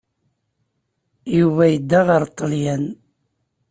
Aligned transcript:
Yuba 1.37 1.63
yedda 1.67 1.99
ɣer 2.07 2.21
Ṭṭalyan. 2.31 2.83